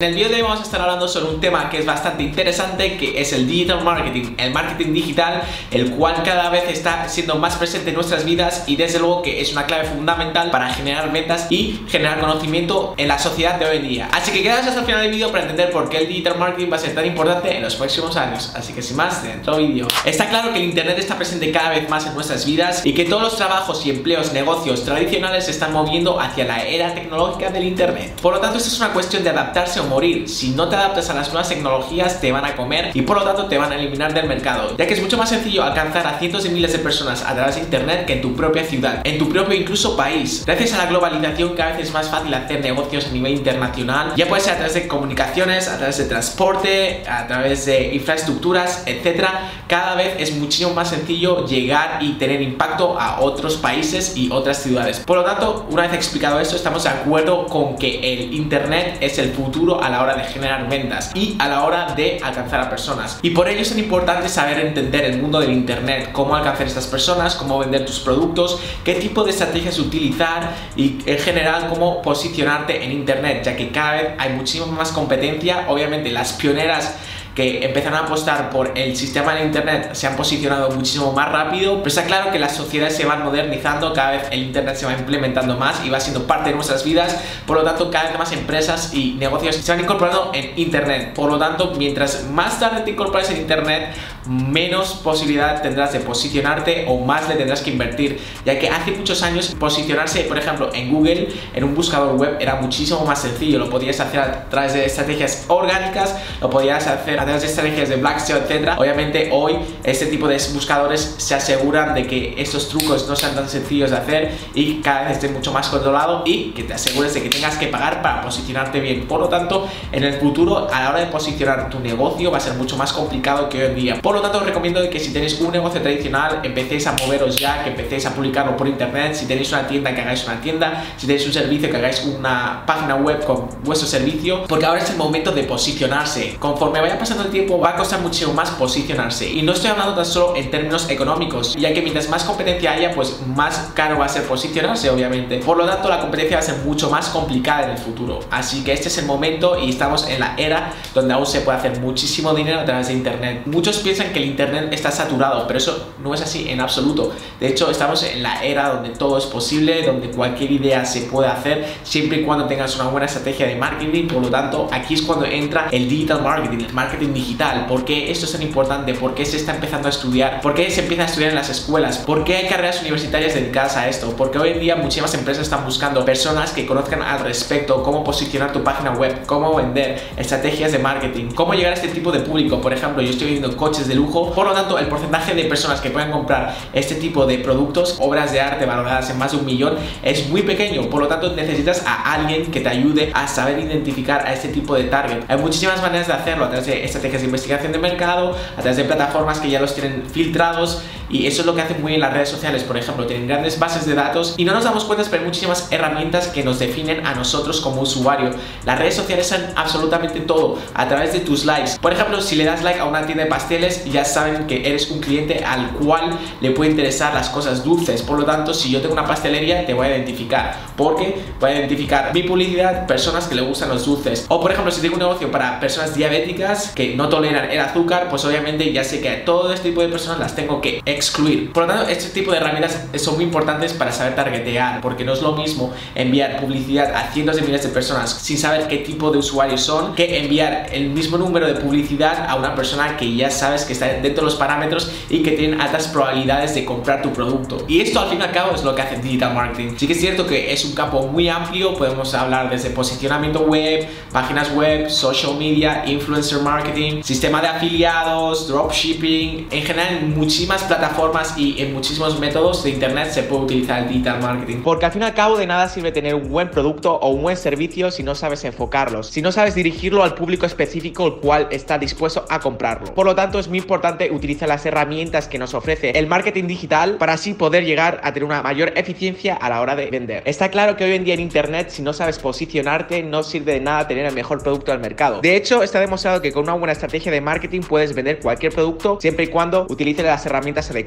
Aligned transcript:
En 0.00 0.06
el 0.06 0.14
vídeo 0.14 0.30
de 0.30 0.36
hoy 0.36 0.40
vamos 0.40 0.60
a 0.60 0.62
estar 0.62 0.80
hablando 0.80 1.06
sobre 1.06 1.34
un 1.34 1.42
tema 1.42 1.68
que 1.68 1.78
es 1.78 1.84
bastante 1.84 2.22
interesante, 2.22 2.96
que 2.96 3.20
es 3.20 3.34
el 3.34 3.46
digital 3.46 3.84
marketing, 3.84 4.34
el 4.38 4.50
marketing 4.50 4.94
digital, 4.94 5.42
el 5.70 5.90
cual 5.90 6.22
cada 6.24 6.48
vez 6.48 6.70
está 6.70 7.06
siendo 7.06 7.34
más 7.34 7.56
presente 7.56 7.90
en 7.90 7.96
nuestras 7.96 8.24
vidas 8.24 8.64
y 8.66 8.76
desde 8.76 8.98
luego 8.98 9.20
que 9.20 9.42
es 9.42 9.52
una 9.52 9.66
clave 9.66 9.84
fundamental 9.84 10.50
para 10.50 10.72
generar 10.72 11.12
ventas 11.12 11.48
y 11.50 11.82
generar 11.86 12.18
conocimiento 12.18 12.94
en 12.96 13.08
la 13.08 13.18
sociedad 13.18 13.58
de 13.58 13.66
hoy 13.66 13.76
en 13.76 13.88
día. 13.88 14.08
Así 14.10 14.32
que 14.32 14.42
quedaos 14.42 14.66
hasta 14.66 14.80
el 14.80 14.86
final 14.86 15.02
del 15.02 15.10
vídeo 15.10 15.30
para 15.30 15.42
entender 15.42 15.70
por 15.70 15.90
qué 15.90 15.98
el 15.98 16.08
digital 16.08 16.38
marketing 16.38 16.72
va 16.72 16.76
a 16.76 16.80
ser 16.80 16.94
tan 16.94 17.04
importante 17.04 17.54
en 17.54 17.62
los 17.62 17.76
próximos 17.76 18.16
años. 18.16 18.52
Así 18.54 18.72
que 18.72 18.80
sin 18.80 18.96
más, 18.96 19.22
dentro 19.22 19.58
vídeo. 19.58 19.86
Está 20.06 20.30
claro 20.30 20.50
que 20.54 20.60
el 20.60 20.64
internet 20.64 20.98
está 20.98 21.18
presente 21.18 21.52
cada 21.52 21.68
vez 21.68 21.90
más 21.90 22.06
en 22.06 22.14
nuestras 22.14 22.46
vidas 22.46 22.86
y 22.86 22.94
que 22.94 23.04
todos 23.04 23.20
los 23.20 23.36
trabajos 23.36 23.84
y 23.84 23.90
empleos, 23.90 24.32
negocios 24.32 24.82
tradicionales 24.82 25.44
se 25.44 25.50
están 25.50 25.74
moviendo 25.74 26.18
hacia 26.18 26.46
la 26.46 26.64
era 26.64 26.94
tecnológica 26.94 27.50
del 27.50 27.64
internet. 27.64 28.18
Por 28.22 28.32
lo 28.32 28.40
tanto, 28.40 28.56
esto 28.56 28.70
es 28.70 28.78
una 28.78 28.94
cuestión 28.94 29.22
de 29.22 29.28
adaptarse 29.28 29.78
o 29.80 29.89
morir. 29.90 30.28
Si 30.28 30.50
no 30.50 30.68
te 30.68 30.76
adaptas 30.76 31.10
a 31.10 31.14
las 31.14 31.28
nuevas 31.28 31.48
tecnologías, 31.48 32.20
te 32.20 32.32
van 32.32 32.44
a 32.44 32.56
comer 32.56 32.92
y 32.94 33.02
por 33.02 33.18
lo 33.18 33.24
tanto 33.24 33.46
te 33.46 33.58
van 33.58 33.72
a 33.72 33.74
eliminar 33.74 34.14
del 34.14 34.26
mercado, 34.26 34.76
ya 34.78 34.86
que 34.86 34.94
es 34.94 35.02
mucho 35.02 35.18
más 35.18 35.28
sencillo 35.28 35.62
alcanzar 35.62 36.06
a 36.06 36.18
cientos 36.18 36.44
de 36.44 36.50
miles 36.50 36.72
de 36.72 36.78
personas 36.78 37.22
a 37.22 37.34
través 37.34 37.56
de 37.56 37.62
internet 37.62 38.06
que 38.06 38.14
en 38.14 38.22
tu 38.22 38.34
propia 38.34 38.64
ciudad, 38.64 39.00
en 39.04 39.18
tu 39.18 39.28
propio 39.28 39.54
incluso 39.54 39.96
país. 39.96 40.44
Gracias 40.46 40.72
a 40.72 40.78
la 40.78 40.86
globalización, 40.86 41.54
cada 41.54 41.72
vez 41.72 41.88
es 41.88 41.92
más 41.92 42.08
fácil 42.08 42.32
hacer 42.32 42.60
negocios 42.60 43.06
a 43.06 43.10
nivel 43.10 43.32
internacional, 43.32 44.14
ya 44.16 44.26
puede 44.26 44.42
ser 44.42 44.54
a 44.54 44.56
través 44.56 44.74
de 44.74 44.86
comunicaciones, 44.86 45.68
a 45.68 45.76
través 45.76 45.98
de 45.98 46.04
transporte, 46.04 47.02
a 47.08 47.26
través 47.26 47.66
de 47.66 47.94
infraestructuras, 47.94 48.84
etcétera. 48.86 49.50
Cada 49.66 49.96
vez 49.96 50.14
es 50.18 50.34
muchísimo 50.36 50.72
más 50.72 50.90
sencillo 50.90 51.46
llegar 51.46 52.02
y 52.02 52.12
tener 52.12 52.40
impacto 52.40 52.98
a 52.98 53.20
otros 53.20 53.56
países 53.56 54.16
y 54.16 54.30
otras 54.30 54.62
ciudades. 54.62 55.00
Por 55.00 55.18
lo 55.18 55.24
tanto, 55.24 55.66
una 55.70 55.82
vez 55.82 55.94
explicado 55.94 56.40
esto, 56.40 56.56
estamos 56.56 56.84
de 56.84 56.90
acuerdo 56.90 57.46
con 57.46 57.76
que 57.76 58.12
el 58.12 58.32
internet 58.32 58.98
es 59.00 59.18
el 59.18 59.32
futuro 59.32 59.79
a 59.82 59.88
la 59.88 60.02
hora 60.02 60.14
de 60.14 60.24
generar 60.24 60.68
ventas 60.68 61.10
y 61.14 61.36
a 61.38 61.48
la 61.48 61.64
hora 61.64 61.94
de 61.94 62.20
alcanzar 62.22 62.60
a 62.60 62.70
personas. 62.70 63.18
Y 63.22 63.30
por 63.30 63.48
ello 63.48 63.62
es 63.62 63.76
importante 63.76 64.28
saber 64.28 64.60
entender 64.60 65.04
el 65.04 65.20
mundo 65.20 65.40
del 65.40 65.52
Internet, 65.52 66.10
cómo 66.12 66.36
alcanzar 66.36 66.66
a 66.66 66.68
estas 66.68 66.86
personas, 66.86 67.34
cómo 67.34 67.58
vender 67.58 67.84
tus 67.84 68.00
productos, 68.00 68.60
qué 68.84 68.94
tipo 68.94 69.24
de 69.24 69.30
estrategias 69.30 69.78
utilizar 69.78 70.54
y 70.76 70.98
en 71.06 71.18
general 71.18 71.68
cómo 71.68 72.02
posicionarte 72.02 72.84
en 72.84 72.92
Internet, 72.92 73.42
ya 73.44 73.56
que 73.56 73.70
cada 73.70 73.92
vez 73.92 74.08
hay 74.18 74.32
muchísima 74.34 74.66
más 74.66 74.92
competencia. 74.92 75.66
Obviamente 75.68 76.10
las 76.10 76.32
pioneras 76.34 76.96
que 77.34 77.64
empezaron 77.64 77.98
a 77.98 78.02
apostar 78.02 78.50
por 78.50 78.72
el 78.76 78.96
sistema 78.96 79.34
de 79.34 79.44
Internet 79.44 79.90
se 79.92 80.06
han 80.06 80.16
posicionado 80.16 80.70
muchísimo 80.70 81.12
más 81.12 81.30
rápido, 81.30 81.76
pero 81.78 81.88
está 81.88 82.04
claro 82.04 82.30
que 82.32 82.38
las 82.38 82.56
sociedades 82.56 82.96
se 82.96 83.04
van 83.04 83.24
modernizando, 83.24 83.92
cada 83.92 84.12
vez 84.12 84.22
el 84.30 84.40
Internet 84.40 84.76
se 84.76 84.86
va 84.86 84.92
implementando 84.92 85.56
más 85.56 85.84
y 85.84 85.90
va 85.90 86.00
siendo 86.00 86.26
parte 86.26 86.50
de 86.50 86.56
nuestras 86.56 86.84
vidas, 86.84 87.18
por 87.46 87.56
lo 87.56 87.62
tanto 87.62 87.90
cada 87.90 88.10
vez 88.10 88.18
más 88.18 88.32
empresas 88.32 88.92
y 88.92 89.14
negocios 89.14 89.56
se 89.56 89.72
van 89.72 89.80
incorporando 89.80 90.32
en 90.34 90.58
Internet, 90.58 91.14
por 91.14 91.30
lo 91.30 91.38
tanto 91.38 91.72
mientras 91.76 92.24
más 92.24 92.58
tarde 92.58 92.82
te 92.82 92.90
incorpores 92.90 93.30
en 93.30 93.38
Internet, 93.38 93.94
menos 94.26 94.94
posibilidad 94.94 95.62
tendrás 95.62 95.92
de 95.92 96.00
posicionarte 96.00 96.86
o 96.88 96.98
más 96.98 97.28
le 97.28 97.36
tendrás 97.36 97.62
que 97.62 97.70
invertir, 97.70 98.20
ya 98.44 98.58
que 98.58 98.68
hace 98.68 98.92
muchos 98.92 99.22
años 99.22 99.54
posicionarse, 99.58 100.22
por 100.24 100.38
ejemplo, 100.38 100.70
en 100.74 100.90
Google, 100.90 101.28
en 101.54 101.64
un 101.64 101.74
buscador 101.74 102.16
web, 102.16 102.36
era 102.40 102.56
muchísimo 102.56 103.04
más 103.04 103.22
sencillo, 103.22 103.58
lo 103.58 103.70
podías 103.70 104.00
hacer 104.00 104.20
a 104.20 104.48
través 104.48 104.74
de 104.74 104.84
estrategias 104.84 105.44
orgánicas, 105.48 106.16
lo 106.40 106.50
podías 106.50 106.86
hacer 106.86 107.19
de 107.26 107.34
estrategias 107.46 107.88
de 107.88 107.96
Black 107.96 108.18
SEO, 108.18 108.38
etcétera. 108.38 108.76
Obviamente 108.78 109.28
hoy 109.32 109.56
este 109.84 110.06
tipo 110.06 110.26
de 110.26 110.40
buscadores 110.52 111.16
se 111.18 111.34
aseguran 111.34 111.94
de 111.94 112.06
que 112.06 112.34
estos 112.38 112.68
trucos 112.68 113.06
no 113.08 113.16
sean 113.16 113.34
tan 113.34 113.48
sencillos 113.48 113.90
de 113.90 113.96
hacer 113.96 114.32
y 114.54 114.80
cada 114.80 115.02
vez 115.02 115.12
esté 115.12 115.28
mucho 115.28 115.52
más 115.52 115.68
controlado 115.68 116.22
y 116.24 116.50
que 116.52 116.62
te 116.62 116.74
asegures 116.74 117.14
de 117.14 117.22
que 117.22 117.28
tengas 117.28 117.56
que 117.56 117.66
pagar 117.66 118.02
para 118.02 118.22
posicionarte 118.22 118.80
bien. 118.80 119.06
Por 119.06 119.20
lo 119.20 119.28
tanto, 119.28 119.68
en 119.92 120.04
el 120.04 120.14
futuro 120.14 120.68
a 120.72 120.80
la 120.80 120.90
hora 120.90 121.00
de 121.00 121.06
posicionar 121.06 121.68
tu 121.68 121.80
negocio 121.80 122.30
va 122.30 122.38
a 122.38 122.40
ser 122.40 122.54
mucho 122.54 122.76
más 122.76 122.92
complicado 122.92 123.48
que 123.48 123.58
hoy 123.58 123.66
en 123.66 123.74
día. 123.74 124.02
Por 124.02 124.14
lo 124.14 124.22
tanto, 124.22 124.38
os 124.38 124.44
recomiendo 124.44 124.80
que 124.88 124.98
si 124.98 125.12
tenéis 125.12 125.40
un 125.40 125.52
negocio 125.52 125.80
tradicional, 125.80 126.40
empecéis 126.42 126.86
a 126.86 126.92
moveros 126.92 127.38
ya, 127.38 127.62
que 127.62 127.70
empecéis 127.70 128.06
a 128.06 128.14
publicarlo 128.14 128.56
por 128.56 128.66
internet. 128.66 129.14
Si 129.14 129.26
tenéis 129.26 129.52
una 129.52 129.66
tienda, 129.66 129.94
que 129.94 130.00
hagáis 130.00 130.24
una 130.24 130.40
tienda. 130.40 130.84
Si 130.96 131.06
tenéis 131.06 131.26
un 131.26 131.32
servicio, 131.32 131.70
que 131.70 131.76
hagáis 131.76 132.02
una 132.04 132.64
página 132.66 132.96
web 132.96 133.24
con 133.24 133.48
vuestro 133.62 133.88
servicio. 133.88 134.44
Porque 134.44 134.66
ahora 134.66 134.80
es 134.80 134.90
el 134.90 134.96
momento 134.96 135.32
de 135.32 135.44
posicionarse. 135.44 136.36
Conforme 136.38 136.80
vaya 136.80 136.98
pasando 136.98 137.09
el 137.18 137.30
tiempo, 137.30 137.58
va 137.58 137.70
a 137.70 137.76
costar 137.76 138.00
muchísimo 138.00 138.32
más 138.32 138.50
posicionarse. 138.50 139.28
Y 139.28 139.42
no 139.42 139.52
estoy 139.52 139.70
hablando 139.70 139.94
tan 139.94 140.04
solo 140.04 140.36
en 140.36 140.50
términos 140.50 140.88
económicos, 140.88 141.56
ya 141.56 141.72
que 141.74 141.82
mientras 141.82 142.08
más 142.08 142.24
competencia 142.24 142.72
haya, 142.72 142.94
pues 142.94 143.20
más 143.26 143.70
caro 143.74 143.98
va 143.98 144.06
a 144.06 144.08
ser 144.08 144.24
posicionarse, 144.24 144.90
obviamente. 144.90 145.38
Por 145.38 145.56
lo 145.56 145.66
tanto, 145.66 145.88
la 145.88 146.00
competencia 146.00 146.36
va 146.36 146.42
a 146.42 146.46
ser 146.46 146.58
mucho 146.58 146.90
más 146.90 147.08
complicada 147.08 147.64
en 147.64 147.70
el 147.70 147.78
futuro. 147.78 148.20
Así 148.30 148.62
que 148.62 148.72
este 148.72 148.88
es 148.88 148.98
el 148.98 149.06
momento 149.06 149.58
y 149.58 149.70
estamos 149.70 150.06
en 150.08 150.20
la 150.20 150.34
era 150.36 150.72
donde 150.94 151.14
aún 151.14 151.26
se 151.26 151.40
puede 151.40 151.58
hacer 151.58 151.80
muchísimo 151.80 152.34
dinero 152.34 152.60
a 152.60 152.64
través 152.64 152.88
de 152.88 152.94
internet. 152.94 153.42
Muchos 153.46 153.78
piensan 153.78 154.12
que 154.12 154.18
el 154.18 154.26
internet 154.26 154.68
está 154.72 154.90
saturado, 154.90 155.46
pero 155.46 155.58
eso 155.58 155.92
no 156.02 156.14
es 156.14 156.20
así 156.20 156.48
en 156.48 156.60
absoluto. 156.60 157.12
De 157.38 157.48
hecho, 157.48 157.70
estamos 157.70 158.02
en 158.02 158.22
la 158.22 158.44
era 158.44 158.68
donde 158.68 158.90
todo 158.90 159.18
es 159.18 159.26
posible, 159.26 159.82
donde 159.82 160.10
cualquier 160.10 160.52
idea 160.52 160.84
se 160.84 161.02
puede 161.02 161.28
hacer, 161.28 161.66
siempre 161.82 162.20
y 162.20 162.24
cuando 162.24 162.46
tengas 162.46 162.74
una 162.76 162.88
buena 162.88 163.06
estrategia 163.06 163.46
de 163.46 163.56
marketing. 163.56 164.08
Por 164.08 164.22
lo 164.22 164.28
tanto, 164.28 164.68
aquí 164.70 164.94
es 164.94 165.02
cuando 165.02 165.26
entra 165.26 165.68
el 165.70 165.88
digital 165.88 166.22
marketing, 166.22 166.64
el 166.64 166.72
marketing 166.72 166.99
digital. 167.08 167.66
¿Por 167.66 167.84
qué 167.84 168.10
esto 168.10 168.26
es 168.26 168.32
tan 168.32 168.42
importante? 168.42 168.94
¿Por 168.94 169.14
qué 169.14 169.24
se 169.24 169.36
está 169.36 169.54
empezando 169.54 169.88
a 169.88 169.90
estudiar? 169.90 170.40
¿Por 170.40 170.54
qué 170.54 170.70
se 170.70 170.82
empieza 170.82 171.04
a 171.04 171.06
estudiar 171.06 171.30
en 171.30 171.36
las 171.36 171.48
escuelas? 171.48 171.98
¿Por 171.98 172.24
qué 172.24 172.36
hay 172.36 172.48
carreras 172.48 172.80
universitarias 172.80 173.34
dedicadas 173.34 173.76
a 173.76 173.88
esto? 173.88 174.14
Porque 174.16 174.38
hoy 174.38 174.50
en 174.50 174.60
día 174.60 174.76
muchísimas 174.76 175.14
empresas 175.14 175.44
están 175.44 175.64
buscando 175.64 176.04
personas 176.04 176.52
que 176.52 176.66
conozcan 176.66 177.02
al 177.02 177.20
respecto 177.20 177.82
cómo 177.82 178.04
posicionar 178.04 178.52
tu 178.52 178.62
página 178.62 178.92
web, 178.92 179.24
cómo 179.26 179.54
vender, 179.54 180.00
estrategias 180.16 180.72
de 180.72 180.78
marketing, 180.78 181.30
cómo 181.34 181.54
llegar 181.54 181.72
a 181.72 181.76
este 181.76 181.88
tipo 181.88 182.12
de 182.12 182.20
público. 182.20 182.60
Por 182.60 182.72
ejemplo, 182.72 183.02
yo 183.02 183.10
estoy 183.10 183.32
vendiendo 183.32 183.56
coches 183.56 183.88
de 183.88 183.94
lujo, 183.94 184.32
por 184.32 184.46
lo 184.46 184.52
tanto, 184.52 184.78
el 184.78 184.86
porcentaje 184.86 185.34
de 185.34 185.44
personas 185.44 185.80
que 185.80 185.90
pueden 185.90 186.10
comprar 186.10 186.54
este 186.72 186.94
tipo 186.96 187.26
de 187.26 187.38
productos, 187.38 187.96
obras 188.00 188.32
de 188.32 188.40
arte 188.40 188.66
valoradas 188.66 189.10
en 189.10 189.18
más 189.18 189.32
de 189.32 189.38
un 189.38 189.46
millón, 189.46 189.76
es 190.02 190.28
muy 190.28 190.42
pequeño. 190.42 190.88
Por 190.88 191.00
lo 191.00 191.08
tanto, 191.08 191.34
necesitas 191.34 191.84
a 191.86 192.14
alguien 192.14 192.50
que 192.50 192.60
te 192.60 192.68
ayude 192.68 193.10
a 193.14 193.26
saber 193.26 193.58
identificar 193.58 194.26
a 194.26 194.32
este 194.32 194.48
tipo 194.48 194.74
de 194.74 194.84
target. 194.84 195.24
Hay 195.28 195.38
muchísimas 195.38 195.80
maneras 195.82 196.06
de 196.06 196.12
hacerlo 196.12 196.44
a 196.44 196.48
través 196.48 196.66
de 196.66 196.84
estrategias 196.90 197.22
de 197.22 197.26
investigación 197.26 197.72
de 197.72 197.78
mercado, 197.78 198.36
a 198.56 198.60
través 198.60 198.76
de 198.76 198.84
plataformas 198.84 199.40
que 199.40 199.48
ya 199.48 199.60
los 199.60 199.74
tienen 199.74 200.04
filtrados 200.10 200.82
y 201.10 201.26
eso 201.26 201.42
es 201.42 201.46
lo 201.46 201.54
que 201.54 201.62
hacen 201.62 201.80
muy 201.80 201.92
bien 201.92 202.00
las 202.00 202.12
redes 202.12 202.28
sociales, 202.28 202.62
por 202.62 202.76
ejemplo, 202.76 203.06
tienen 203.06 203.26
grandes 203.26 203.58
bases 203.58 203.84
de 203.86 203.94
datos 203.94 204.34
y 204.36 204.44
no 204.44 204.54
nos 204.54 204.64
damos 204.64 204.84
cuenta, 204.84 205.04
pero 205.10 205.22
hay 205.22 205.26
muchísimas 205.26 205.70
herramientas 205.72 206.28
que 206.28 206.44
nos 206.44 206.58
definen 206.58 207.06
a 207.06 207.14
nosotros 207.14 207.60
como 207.60 207.82
usuario. 207.82 208.30
Las 208.64 208.78
redes 208.78 208.94
sociales 208.94 209.26
son 209.26 209.40
absolutamente 209.56 210.20
todo 210.20 210.58
a 210.74 210.88
través 210.88 211.12
de 211.12 211.20
tus 211.20 211.44
likes. 211.44 211.72
Por 211.80 211.92
ejemplo, 211.92 212.20
si 212.20 212.36
le 212.36 212.44
das 212.44 212.62
like 212.62 212.80
a 212.80 212.84
una 212.84 213.06
tienda 213.06 213.24
de 213.24 213.30
pasteles, 213.30 213.84
ya 213.86 214.04
saben 214.04 214.46
que 214.46 214.68
eres 214.68 214.90
un 214.90 215.00
cliente 215.00 215.44
al 215.44 215.70
cual 215.72 216.18
le 216.40 216.50
puede 216.52 216.70
interesar 216.70 217.14
las 217.14 217.28
cosas 217.28 217.64
dulces. 217.64 218.02
Por 218.02 218.18
lo 218.18 218.24
tanto, 218.24 218.54
si 218.54 218.70
yo 218.70 218.80
tengo 218.80 218.92
una 218.92 219.06
pastelería, 219.06 219.66
te 219.66 219.74
voy 219.74 219.86
a 219.86 219.96
identificar 219.96 220.56
porque 220.76 221.20
voy 221.40 221.50
a 221.50 221.58
identificar 221.58 222.12
mi 222.14 222.22
publicidad, 222.22 222.86
personas 222.86 223.26
que 223.26 223.34
le 223.34 223.42
gustan 223.42 223.68
los 223.68 223.84
dulces. 223.84 224.26
O 224.28 224.40
por 224.40 224.52
ejemplo, 224.52 224.70
si 224.72 224.80
tengo 224.80 224.94
un 224.94 225.00
negocio 225.00 225.30
para 225.30 225.60
personas 225.60 225.94
diabéticas 225.94 226.72
que 226.74 226.94
no 226.94 227.08
toleran 227.08 227.50
el 227.50 227.60
azúcar, 227.60 228.08
pues 228.08 228.24
obviamente 228.24 228.72
ya 228.72 228.84
sé 228.84 229.00
que 229.00 229.08
a 229.08 229.24
todo 229.24 229.52
este 229.52 229.70
tipo 229.70 229.82
de 229.82 229.88
personas 229.88 230.18
las 230.18 230.34
tengo 230.34 230.60
que 230.60 230.80
excluir. 231.00 231.52
Por 231.52 231.64
lo 231.64 231.68
tanto, 231.74 231.90
este 231.90 232.10
tipo 232.10 232.30
de 232.30 232.36
herramientas 232.36 232.78
son 232.96 233.16
muy 233.16 233.24
importantes 233.24 233.72
para 233.72 233.90
saber 233.90 234.14
targetear, 234.14 234.80
porque 234.80 235.04
no 235.04 235.12
es 235.14 235.22
lo 235.22 235.32
mismo 235.32 235.72
enviar 235.94 236.40
publicidad 236.40 236.94
a 236.94 237.10
cientos 237.12 237.36
de 237.36 237.42
miles 237.42 237.62
de 237.62 237.70
personas 237.70 238.10
sin 238.10 238.38
saber 238.38 238.68
qué 238.68 238.78
tipo 238.78 239.10
de 239.10 239.18
usuarios 239.18 239.62
son, 239.62 239.94
que 239.94 240.18
enviar 240.18 240.66
el 240.72 240.90
mismo 240.90 241.16
número 241.16 241.46
de 241.46 241.54
publicidad 241.54 242.26
a 242.28 242.36
una 242.36 242.54
persona 242.54 242.96
que 242.96 243.14
ya 243.16 243.30
sabes 243.30 243.64
que 243.64 243.72
está 243.72 243.86
dentro 243.86 244.22
de 244.22 244.30
los 244.30 244.34
parámetros 244.34 244.90
y 245.08 245.22
que 245.22 245.32
tienen 245.32 245.60
altas 245.60 245.88
probabilidades 245.88 246.54
de 246.54 246.64
comprar 246.64 247.00
tu 247.02 247.12
producto. 247.12 247.64
Y 247.66 247.80
esto 247.80 248.00
al 248.00 248.10
fin 248.10 248.20
y 248.20 248.22
al 248.22 248.32
cabo 248.32 248.54
es 248.54 248.62
lo 248.62 248.74
que 248.74 248.82
hace 248.82 248.96
digital 248.96 249.34
marketing. 249.34 249.76
Sí 249.76 249.86
que 249.86 249.94
es 249.94 250.00
cierto 250.00 250.26
que 250.26 250.52
es 250.52 250.64
un 250.64 250.74
campo 250.74 251.06
muy 251.06 251.28
amplio, 251.28 251.74
podemos 251.74 252.12
hablar 252.14 252.50
desde 252.50 252.70
posicionamiento 252.70 253.40
web, 253.40 253.88
páginas 254.12 254.52
web, 254.54 254.90
social 254.90 255.36
media, 255.36 255.82
influencer 255.86 256.40
marketing, 256.40 257.02
sistema 257.02 257.40
de 257.40 257.48
afiliados, 257.48 258.48
dropshipping, 258.48 259.48
en 259.50 259.62
general 259.62 259.98
en 260.02 260.18
muchísimas 260.18 260.62
plataformas 260.64 260.89
y 261.36 261.62
en 261.62 261.72
muchísimos 261.72 262.18
métodos 262.18 262.62
de 262.62 262.70
internet 262.70 263.10
se 263.10 263.22
puede 263.22 263.42
utilizar 263.42 263.82
el 263.82 263.88
digital 263.88 264.20
marketing. 264.20 264.62
Porque 264.62 264.86
al 264.86 264.92
fin 264.92 265.02
y 265.02 265.04
al 265.04 265.14
cabo 265.14 265.38
de 265.38 265.46
nada 265.46 265.68
sirve 265.68 265.92
tener 265.92 266.14
un 266.14 266.28
buen 266.28 266.50
producto 266.50 266.94
o 266.94 267.08
un 267.10 267.22
buen 267.22 267.36
servicio 267.36 267.90
si 267.90 268.02
no 268.02 268.14
sabes 268.14 268.44
enfocarlos, 268.44 269.08
si 269.08 269.22
no 269.22 269.32
sabes 269.32 269.54
dirigirlo 269.54 270.02
al 270.02 270.14
público 270.14 270.46
específico 270.46 271.06
el 271.06 271.14
cual 271.14 271.48
está 271.50 271.78
dispuesto 271.78 272.24
a 272.28 272.40
comprarlo. 272.40 272.94
Por 272.94 273.06
lo 273.06 273.14
tanto 273.14 273.38
es 273.38 273.48
muy 273.48 273.58
importante 273.58 274.10
utilizar 274.10 274.48
las 274.48 274.64
herramientas 274.66 275.28
que 275.28 275.38
nos 275.38 275.54
ofrece 275.54 275.90
el 275.90 276.06
marketing 276.06 276.46
digital 276.46 276.96
para 276.96 277.14
así 277.14 277.34
poder 277.34 277.64
llegar 277.64 278.00
a 278.02 278.12
tener 278.12 278.24
una 278.24 278.42
mayor 278.42 278.72
eficiencia 278.76 279.34
a 279.34 279.48
la 279.48 279.60
hora 279.60 279.76
de 279.76 279.90
vender. 279.90 280.22
Está 280.26 280.50
claro 280.50 280.76
que 280.76 280.84
hoy 280.84 280.92
en 280.92 281.04
día 281.04 281.14
en 281.14 281.20
internet 281.20 281.70
si 281.70 281.82
no 281.82 281.92
sabes 281.92 282.18
posicionarte 282.18 283.02
no 283.02 283.22
sirve 283.22 283.54
de 283.54 283.60
nada 283.60 283.88
tener 283.88 284.06
el 284.06 284.14
mejor 284.14 284.42
producto 284.42 284.72
del 284.72 284.80
mercado. 284.80 285.20
De 285.20 285.36
hecho 285.36 285.62
está 285.62 285.80
demostrado 285.80 286.20
que 286.20 286.32
con 286.32 286.44
una 286.44 286.54
buena 286.54 286.72
estrategia 286.72 287.10
de 287.10 287.20
marketing 287.20 287.60
puedes 287.60 287.94
vender 287.94 288.20
cualquier 288.20 288.52
producto 288.52 288.98
siempre 289.00 289.24
y 289.24 289.28
cuando 289.28 289.66
utilices 289.68 290.04
las 290.04 290.26
herramientas 290.26 290.70
adecuadas. 290.70 290.79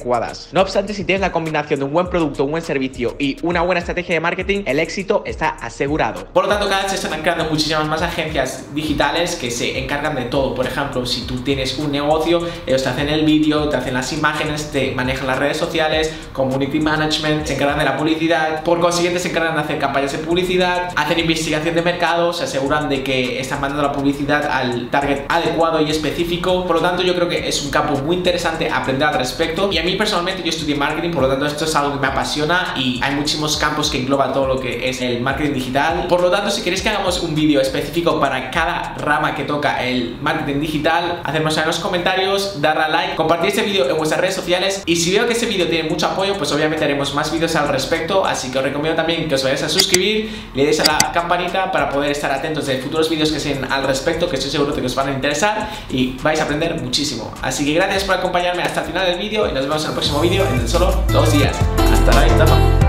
No 0.52 0.62
obstante, 0.62 0.94
si 0.94 1.04
tienes 1.04 1.22
la 1.22 1.32
combinación 1.32 1.80
de 1.80 1.86
un 1.86 1.94
buen 1.94 2.08
producto, 2.08 2.46
un 2.46 2.52
buen 2.52 2.64
servicio 2.64 3.16
y 3.20 3.38
una 3.44 3.62
buena 3.62 3.80
estrategia 3.80 4.16
de 4.16 4.20
marketing, 4.20 4.64
el 4.66 4.80
éxito 4.80 5.24
está 5.26 5.50
asegurado. 5.50 6.26
Por 6.34 6.46
lo 6.46 6.50
tanto, 6.50 6.70
cada 6.70 6.84
vez 6.84 6.92
se 6.92 6.98
están 6.98 7.22
creando 7.22 7.46
muchísimas 7.46 7.88
más 7.88 8.02
agencias 8.02 8.74
digitales 8.74 9.36
que 9.36 9.52
se 9.52 9.80
encargan 9.80 10.16
de 10.16 10.24
todo. 10.24 10.56
Por 10.56 10.66
ejemplo, 10.66 11.06
si 11.06 11.22
tú 11.22 11.42
tienes 11.44 11.78
un 11.78 11.92
negocio, 11.92 12.48
ellos 12.66 12.84
te 12.84 12.90
hacen 12.90 13.10
el 13.10 13.26
vídeo, 13.26 13.70
te 13.70 13.78
hacen 13.78 13.94
las 13.94 14.12
imágenes, 14.14 14.72
te 14.72 14.92
manejan 14.92 15.28
las 15.28 15.40
redes 15.40 15.58
sociales, 15.58 16.14
community 16.34 16.80
management, 16.80 17.46
se 17.46 17.56
encargan 17.56 17.80
de 17.80 17.86
la 17.86 17.98
publicidad, 17.98 18.64
por 18.64 18.80
consiguiente 18.80 19.20
se 19.20 19.30
encargan 19.30 19.56
de 19.56 19.62
hacer 19.62 19.80
campañas 19.80 20.12
de 20.12 20.20
publicidad, 20.20 20.90
hacen 20.96 21.20
investigación 21.20 21.76
de 21.76 21.82
mercado, 21.82 22.34
se 22.34 22.46
aseguran 22.46 22.90
de 22.90 23.04
que 23.04 23.40
están 23.40 23.62
mandando 23.62 23.84
la 23.84 23.92
publicidad 23.92 24.46
al 24.46 24.90
target 24.90 25.26
adecuado 25.30 25.82
y 25.82 25.90
específico. 25.90 26.66
Por 26.66 26.78
lo 26.78 26.82
tanto, 26.82 27.04
yo 27.04 27.16
creo 27.16 27.30
que 27.30 27.48
es 27.48 27.64
un 27.64 27.72
campo 27.72 27.98
muy 28.00 28.16
interesante 28.16 28.70
aprender 28.70 29.08
al 29.08 29.16
respecto. 29.16 29.72
Y 29.72 29.78
mí 29.84 29.96
personalmente 29.96 30.44
yo 30.44 30.50
estudié 30.50 30.76
marketing, 30.76 31.12
por 31.12 31.24
lo 31.24 31.30
tanto 31.30 31.46
esto 31.46 31.66
es 31.66 31.76
algo 31.76 31.94
que 31.94 32.00
me 32.00 32.08
apasiona 32.08 32.74
y 32.78 33.00
hay 33.04 33.16
muchísimos 33.16 33.58
campos 33.58 33.90
que 33.90 34.00
engloban 34.00 34.34
todo 34.34 34.48
lo 34.48 34.60
que 34.60 34.90
es 34.90 35.02
el 35.02 35.22
marketing 35.22 35.54
digital. 35.54 36.08
Por 36.08 36.22
lo 36.22 36.30
tanto, 36.30 36.50
si 36.50 36.62
queréis 36.62 36.82
que 36.82 36.90
hagamos 36.90 37.22
un 37.22 37.36
vídeo 37.36 37.62
específico 37.62 38.20
para 38.20 38.52
cada 38.52 38.96
rama 38.98 39.36
que 39.36 39.44
toca 39.44 39.84
el 39.84 40.18
marketing 40.22 40.60
digital, 40.60 41.22
hacemos 41.24 41.58
en 41.58 41.66
los 41.66 41.80
comentarios, 41.80 42.62
darle 42.62 42.84
a 42.84 42.88
like, 42.90 43.16
compartir 43.16 43.50
este 43.50 43.64
vídeo 43.64 43.90
en 43.90 43.98
vuestras 43.98 44.22
redes 44.22 44.36
sociales 44.36 44.84
y 44.86 44.96
si 44.96 45.12
veo 45.12 45.28
que 45.28 45.34
este 45.34 45.46
vídeo 45.46 45.68
tiene 45.68 45.90
mucho 45.90 46.08
apoyo, 46.08 46.36
pues 46.38 46.52
obviamente 46.52 46.84
haremos 46.86 47.14
más 47.14 47.32
vídeos 47.32 47.56
al 47.56 47.68
respecto, 47.68 48.26
así 48.26 48.52
que 48.52 48.58
os 48.58 48.64
recomiendo 48.64 48.96
también 48.96 49.28
que 49.28 49.36
os 49.36 49.44
vayáis 49.44 49.64
a 49.64 49.70
suscribir, 49.70 50.50
le 50.54 50.66
deis 50.66 50.80
a 50.80 50.86
la 50.86 51.12
campanita 51.12 51.72
para 51.72 51.90
poder 51.90 52.12
estar 52.12 52.32
atentos 52.32 52.66
de 52.66 52.78
futuros 52.78 53.10
vídeos 53.10 53.32
que 53.32 53.40
sean 53.40 53.72
al 53.72 53.84
respecto, 53.84 54.30
que 54.30 54.36
estoy 54.36 54.52
seguro 54.52 54.74
de 54.74 54.82
que 54.82 54.88
os 54.88 54.96
van 54.96 55.10
a 55.10 55.12
interesar 55.12 55.70
y 55.90 56.18
vais 56.22 56.40
a 56.40 56.44
aprender 56.44 56.80
muchísimo. 56.82 57.34
Así 57.42 57.66
que 57.66 57.74
gracias 57.74 58.04
por 58.04 58.16
acompañarme 58.16 58.64
hasta 58.64 58.82
el 58.82 58.88
final 58.88 59.06
del 59.06 59.20
vídeo 59.20 59.50
y 59.50 59.54
nos 59.68 59.70
vemos 59.70 59.84
en 59.84 59.90
el 59.90 59.94
próximo 59.94 60.20
vídeo 60.20 60.46
en 60.48 60.68
solo 60.68 60.94
dos 61.12 61.32
días. 61.32 61.56
Hasta 61.92 62.14
la 62.14 62.24
vista. 62.26 62.83